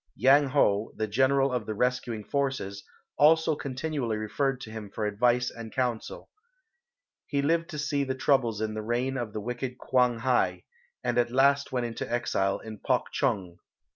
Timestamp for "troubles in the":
8.15-8.81